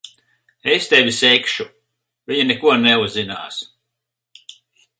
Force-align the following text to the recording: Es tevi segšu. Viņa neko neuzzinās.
Es 0.75 0.87
tevi 0.93 1.11
segšu. 1.17 1.67
Viņa 2.31 2.47
neko 2.53 2.73
neuzzinās. 2.87 3.61